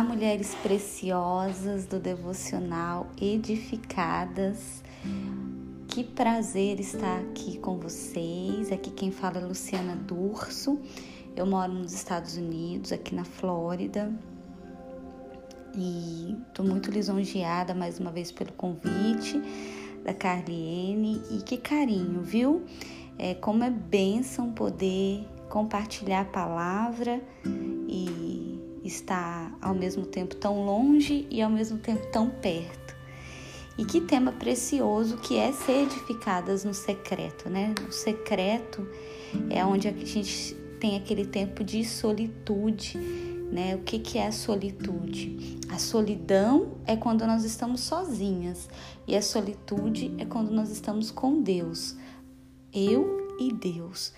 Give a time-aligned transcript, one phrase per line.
[0.00, 4.82] Olá, mulheres preciosas do devocional edificadas.
[5.88, 8.72] Que prazer estar aqui com vocês.
[8.72, 10.80] Aqui quem fala é Luciana Durso.
[11.36, 14.10] Eu moro nos Estados Unidos, aqui na Flórida.
[15.76, 19.38] E estou muito lisonjeada mais uma vez pelo convite
[20.02, 21.20] da Carliene.
[21.30, 22.64] E que carinho, viu?
[23.18, 27.20] É, como é bênção poder compartilhar a palavra
[27.86, 28.09] e
[28.90, 32.96] estar ao mesmo tempo tão longe e ao mesmo tempo tão perto.
[33.78, 37.74] E que tema precioso que é ser edificadas no secreto, né?
[37.88, 38.86] O secreto
[39.48, 42.98] é onde a gente tem aquele tempo de solitude,
[43.50, 43.76] né?
[43.76, 45.58] O que, que é a solitude?
[45.70, 48.68] A solidão é quando nós estamos sozinhas
[49.06, 51.96] e a solitude é quando nós estamos com Deus.
[52.72, 54.12] Eu e Deus.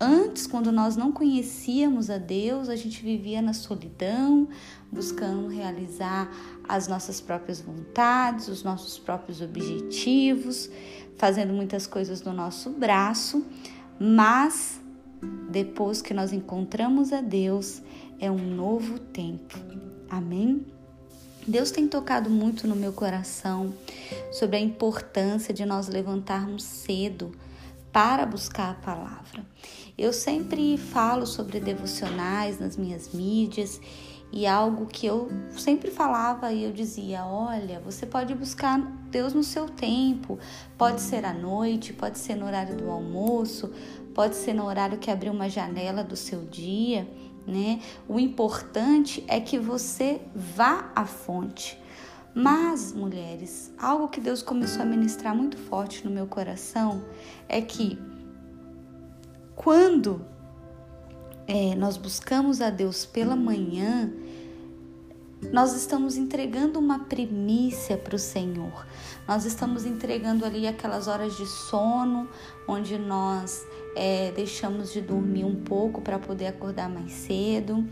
[0.00, 4.48] Antes, quando nós não conhecíamos a Deus, a gente vivia na solidão,
[4.90, 6.30] buscando realizar
[6.68, 10.68] as nossas próprias vontades, os nossos próprios objetivos,
[11.16, 13.44] fazendo muitas coisas no nosso braço,
[13.98, 14.80] mas
[15.48, 17.80] depois que nós encontramos a Deus,
[18.18, 19.56] é um novo tempo.
[20.10, 20.66] Amém?
[21.46, 23.72] Deus tem tocado muito no meu coração
[24.32, 27.32] sobre a importância de nós levantarmos cedo
[27.92, 29.44] para buscar a palavra.
[29.96, 33.80] Eu sempre falo sobre devocionais nas minhas mídias
[34.32, 39.44] e algo que eu sempre falava e eu dizia: olha, você pode buscar Deus no
[39.44, 40.36] seu tempo,
[40.76, 43.72] pode ser à noite, pode ser no horário do almoço,
[44.12, 47.08] pode ser no horário que abriu uma janela do seu dia,
[47.46, 47.80] né?
[48.08, 51.80] O importante é que você vá à fonte.
[52.34, 57.00] Mas, mulheres, algo que Deus começou a ministrar muito forte no meu coração
[57.48, 57.96] é que
[59.54, 60.24] quando
[61.46, 64.10] é, nós buscamos a Deus pela manhã,
[65.52, 68.86] nós estamos entregando uma primícia para o Senhor.
[69.28, 72.28] Nós estamos entregando ali aquelas horas de sono,
[72.66, 73.64] onde nós
[73.94, 77.86] é, deixamos de dormir um pouco para poder acordar mais cedo.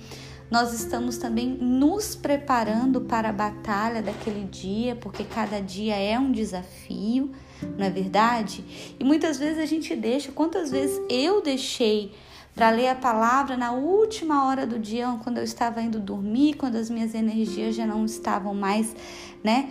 [0.51, 6.33] Nós estamos também nos preparando para a batalha daquele dia, porque cada dia é um
[6.33, 7.31] desafio
[7.79, 8.65] não é verdade?
[8.99, 12.13] E muitas vezes a gente deixa, quantas vezes eu deixei
[12.55, 16.77] para ler a palavra na última hora do dia, quando eu estava indo dormir, quando
[16.77, 18.95] as minhas energias já não estavam mais,
[19.43, 19.71] né?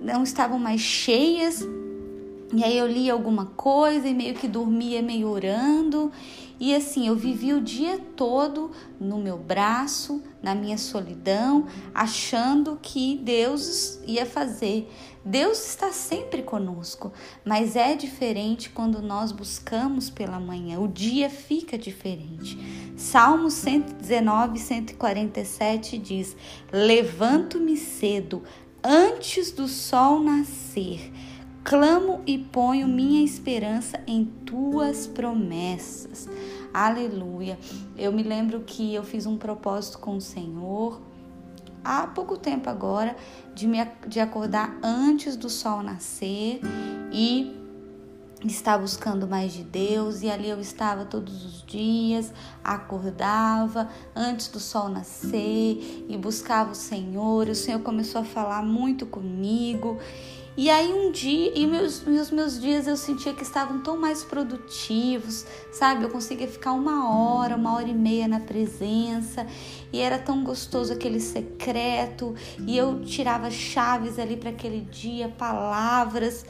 [0.00, 1.64] Não estavam mais cheias.
[2.52, 6.12] E aí eu lia alguma coisa e meio que dormia meio orando.
[6.60, 8.70] E assim, eu vivi o dia todo
[9.00, 14.88] no meu braço, na minha solidão, achando que Deus ia fazer.
[15.24, 17.12] Deus está sempre conosco,
[17.44, 20.78] mas é diferente quando nós buscamos pela manhã.
[20.78, 22.58] O dia fica diferente.
[22.96, 26.36] Salmo 119, 147 diz:
[26.70, 28.42] Levanto-me cedo,
[28.84, 31.10] antes do sol nascer.
[31.64, 36.28] Clamo e ponho minha esperança em tuas promessas.
[36.74, 37.56] Aleluia.
[37.96, 41.00] Eu me lembro que eu fiz um propósito com o Senhor
[41.84, 43.16] há pouco tempo agora
[43.54, 46.60] de me de acordar antes do sol nascer
[47.12, 47.56] e
[48.44, 54.58] estar buscando mais de Deus e ali eu estava todos os dias, acordava antes do
[54.58, 57.48] sol nascer e buscava o Senhor.
[57.48, 59.98] O Senhor começou a falar muito comigo
[60.56, 64.22] e aí um dia, e meus, meus, meus dias eu sentia que estavam tão mais
[64.22, 66.04] produtivos, sabe?
[66.04, 69.46] Eu conseguia ficar uma hora, uma hora e meia na presença,
[69.90, 72.34] e era tão gostoso aquele secreto,
[72.66, 76.44] e eu tirava chaves ali para aquele dia, palavras.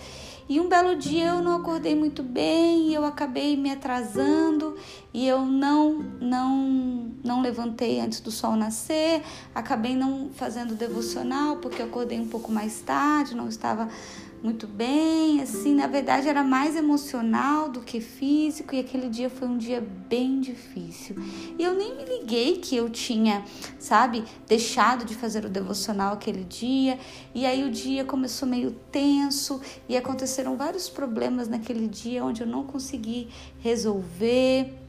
[0.48, 4.76] E um belo dia eu não acordei muito bem, e eu acabei me atrasando
[5.14, 9.22] e eu não não não levantei antes do sol nascer,
[9.54, 13.88] acabei não fazendo devocional porque eu acordei um pouco mais tarde, não estava
[14.42, 19.46] muito bem, assim, na verdade era mais emocional do que físico e aquele dia foi
[19.46, 21.14] um dia bem difícil.
[21.56, 23.44] E eu nem me liguei que eu tinha,
[23.78, 26.98] sabe, deixado de fazer o devocional aquele dia,
[27.32, 32.46] e aí o dia começou meio tenso e aconteceram vários problemas naquele dia onde eu
[32.46, 33.28] não consegui
[33.60, 34.81] resolver.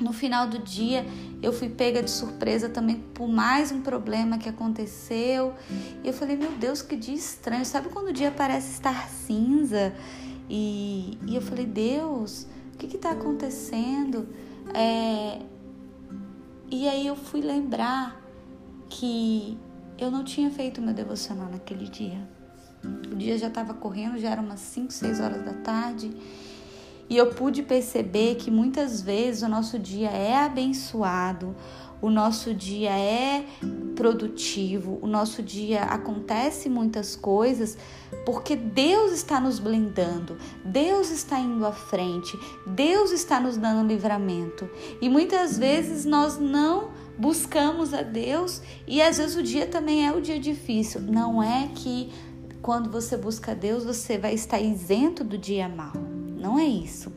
[0.00, 1.04] No final do dia,
[1.42, 5.54] eu fui pega de surpresa também por mais um problema que aconteceu.
[6.04, 7.64] E eu falei, meu Deus, que dia estranho.
[7.64, 9.92] Sabe quando o dia parece estar cinza?
[10.48, 14.28] E, e eu falei, Deus, o que está acontecendo?
[14.72, 15.40] É...
[16.70, 18.20] E aí eu fui lembrar
[18.88, 19.58] que
[19.98, 22.20] eu não tinha feito meu devocional naquele dia.
[23.10, 26.14] O dia já estava correndo, já era umas 5, 6 horas da tarde.
[27.08, 31.54] E eu pude perceber que muitas vezes o nosso dia é abençoado,
[32.00, 33.44] o nosso dia é
[33.96, 37.76] produtivo, o nosso dia acontece muitas coisas
[38.24, 44.70] porque Deus está nos blindando, Deus está indo à frente, Deus está nos dando livramento.
[45.00, 50.12] E muitas vezes nós não buscamos a Deus e às vezes o dia também é
[50.12, 51.00] o dia difícil.
[51.00, 52.12] Não é que
[52.62, 56.07] quando você busca Deus você vai estar isento do dia mal.
[56.38, 57.12] Não é isso.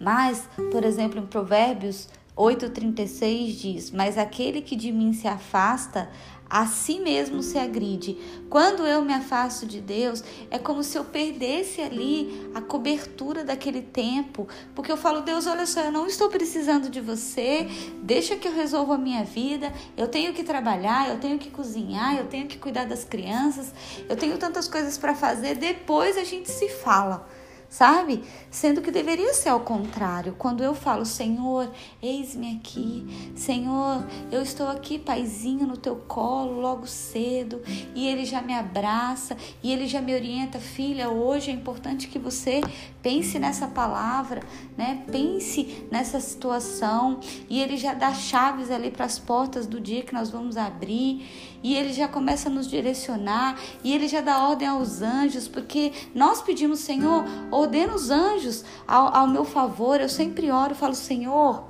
[0.00, 6.10] Mas, por exemplo, em Provérbios 8,36 diz: Mas aquele que de mim se afasta,
[6.52, 8.18] a si mesmo se agride.
[8.50, 13.80] Quando eu me afasto de Deus, é como se eu perdesse ali a cobertura daquele
[13.80, 17.66] tempo, porque eu falo, Deus, olha só, eu não estou precisando de você,
[18.02, 22.18] deixa que eu resolva a minha vida, eu tenho que trabalhar, eu tenho que cozinhar,
[22.18, 23.72] eu tenho que cuidar das crianças,
[24.06, 27.26] eu tenho tantas coisas para fazer, depois a gente se fala
[27.72, 28.22] sabe?
[28.50, 30.34] Sendo que deveria ser ao contrário.
[30.36, 31.70] Quando eu falo, Senhor,
[32.02, 37.62] eis-me aqui, Senhor, eu estou aqui, paizinho, no teu colo, logo cedo,
[37.94, 42.18] e ele já me abraça e ele já me orienta, filha, hoje é importante que
[42.18, 42.60] você
[43.02, 44.42] pense nessa palavra,
[44.76, 45.02] né?
[45.10, 50.12] Pense nessa situação, e ele já dá chaves ali para as portas do dia que
[50.12, 51.26] nós vamos abrir
[51.62, 55.92] e ele já começa a nos direcionar e ele já dá ordem aos anjos, porque
[56.14, 57.24] nós pedimos, Senhor,
[57.62, 60.00] ordena os anjos ao, ao meu favor.
[60.00, 61.64] Eu sempre oro, falo, Senhor.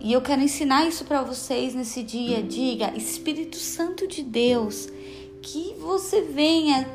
[0.00, 2.42] E eu quero ensinar isso para vocês nesse dia.
[2.42, 4.88] Diga, Espírito Santo de Deus,
[5.42, 6.88] que você venha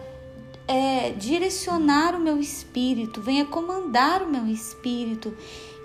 [0.68, 5.36] é, direcionar o meu espírito, venha comandar o meu espírito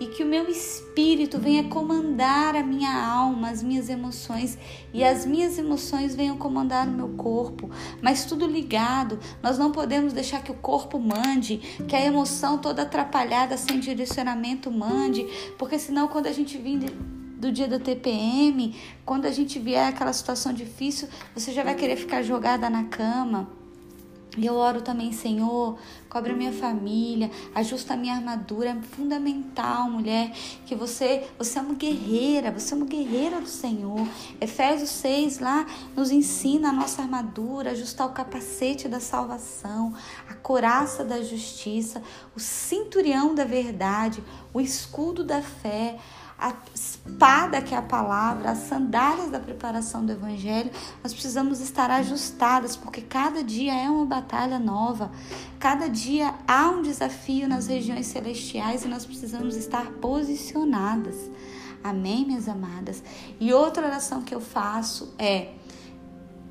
[0.01, 4.57] e que o meu espírito venha comandar a minha alma, as minhas emoções
[4.95, 9.19] e as minhas emoções venham comandar o meu corpo, mas tudo ligado.
[9.43, 14.71] Nós não podemos deixar que o corpo mande, que a emoção toda atrapalhada sem direcionamento
[14.71, 15.27] mande,
[15.59, 16.79] porque senão quando a gente vir
[17.37, 18.75] do dia da TPM,
[19.05, 23.60] quando a gente vier aquela situação difícil, você já vai querer ficar jogada na cama
[24.47, 25.79] eu oro também, Senhor,
[26.09, 28.71] cobre a minha família, ajusta a minha armadura.
[28.71, 30.33] É fundamental, mulher,
[30.67, 34.07] que você, você é uma guerreira, você é uma guerreira do Senhor.
[34.41, 35.67] Efésios 6 lá
[35.97, 39.95] nos ensina a nossa armadura, ajustar o capacete da salvação,
[40.29, 42.03] a coraça da justiça,
[42.35, 44.23] o cinturião da verdade,
[44.53, 45.99] o escudo da fé,
[46.41, 50.71] a espada que é a palavra, as sandálias da preparação do evangelho,
[51.03, 55.13] nós precisamos estar ajustadas, porque cada dia é uma batalha nova,
[55.59, 61.31] cada dia há um desafio nas regiões celestiais e nós precisamos estar posicionadas.
[61.85, 63.03] Amém, minhas amadas?
[63.39, 65.53] E outra oração que eu faço é: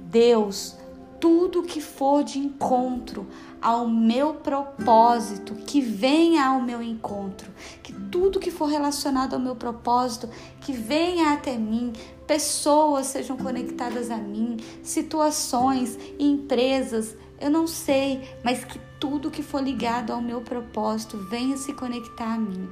[0.01, 0.75] Deus,
[1.19, 3.27] tudo que for de encontro
[3.61, 7.51] ao meu propósito, que venha ao meu encontro,
[7.83, 10.29] que tudo que for relacionado ao meu propósito,
[10.61, 11.91] que venha até mim,
[12.25, 19.63] pessoas sejam conectadas a mim, situações, empresas, eu não sei, mas que tudo que for
[19.63, 22.69] ligado ao meu propósito venha se conectar a mim.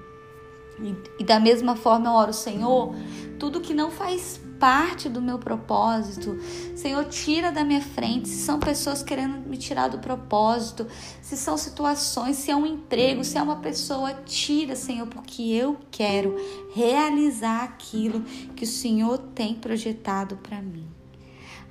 [0.79, 2.94] E, e da mesma forma eu oro, Senhor,
[3.39, 6.38] tudo que não faz parte do meu propósito.
[6.75, 8.27] Senhor, tira da minha frente.
[8.27, 10.88] Se são pessoas querendo me tirar do propósito,
[11.21, 15.77] se são situações, se é um emprego, se é uma pessoa, tira, Senhor, porque eu
[15.92, 16.36] quero
[16.74, 18.21] realizar aquilo
[18.56, 20.96] que o Senhor tem projetado para mim.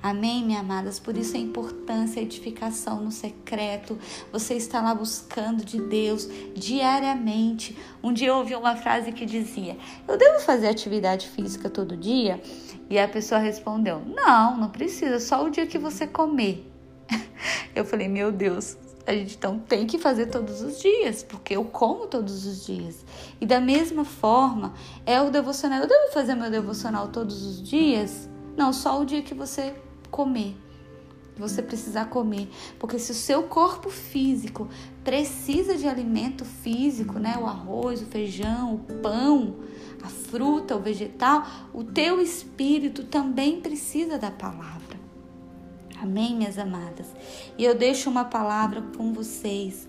[0.01, 0.99] Amém, minha amadas?
[0.99, 3.97] Por isso a importância, a edificação no secreto.
[4.31, 7.77] Você está lá buscando de Deus diariamente.
[8.03, 9.75] Um dia eu ouvi uma frase que dizia:
[10.07, 12.39] Eu devo fazer atividade física todo dia?
[12.89, 16.71] E a pessoa respondeu: Não, não precisa, só o dia que você comer.
[17.75, 18.77] Eu falei: Meu Deus,
[19.07, 23.05] a gente então tem que fazer todos os dias, porque eu como todos os dias.
[23.39, 24.73] E da mesma forma,
[25.05, 25.79] é o devocional.
[25.79, 28.29] Eu devo fazer meu devocional todos os dias?
[28.57, 29.73] Não, só o dia que você
[30.17, 30.57] comer.
[31.37, 34.67] Você precisar comer, porque se o seu corpo físico
[35.03, 39.57] precisa de alimento físico, né, o arroz, o feijão, o pão,
[40.01, 44.97] a fruta, o vegetal, o teu espírito também precisa da palavra.
[46.01, 47.07] Amém, minhas amadas?
[47.55, 49.87] E eu deixo uma palavra com vocês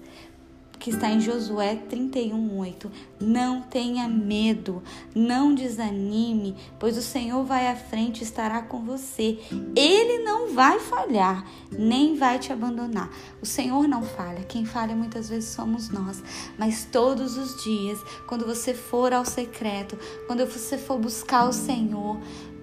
[0.89, 2.91] que está em Josué 31:8.
[3.21, 4.83] Não tenha medo,
[5.15, 9.39] não desanime, pois o Senhor vai à frente e estará com você.
[9.77, 13.11] Ele não vai falhar, nem vai te abandonar.
[13.43, 16.23] O Senhor não falha, quem falha muitas vezes somos nós,
[16.57, 22.19] mas todos os dias, quando você for ao secreto, quando você for buscar o Senhor,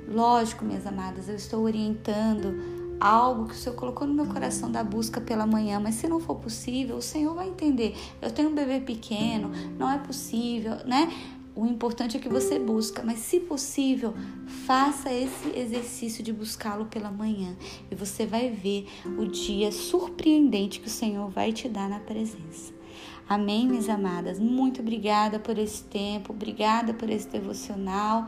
[0.08, 4.84] lógico, minhas amadas, eu estou orientando algo que o Senhor colocou no meu coração da
[4.84, 7.96] busca pela manhã, mas se não for possível, o Senhor vai entender.
[8.22, 11.12] Eu tenho um bebê pequeno, não é possível, né?
[11.56, 14.14] O importante é que você busca, mas se possível,
[14.66, 17.56] faça esse exercício de buscá-lo pela manhã
[17.90, 18.88] e você vai ver
[19.18, 22.74] o dia surpreendente que o Senhor vai te dar na presença.
[23.28, 24.38] Amém, minhas amadas?
[24.38, 28.28] Muito obrigada por esse tempo, obrigada por esse devocional.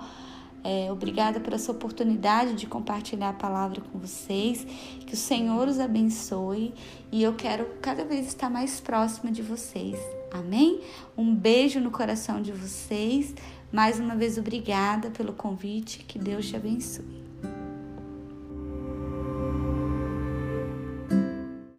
[0.63, 4.65] É, obrigada por essa oportunidade de compartilhar a palavra com vocês.
[5.05, 6.73] Que o Senhor os abençoe
[7.11, 9.97] e eu quero cada vez estar mais próxima de vocês.
[10.31, 10.81] Amém?
[11.17, 13.33] Um beijo no coração de vocês.
[13.71, 15.99] Mais uma vez, obrigada pelo convite.
[15.99, 17.26] Que Deus te abençoe.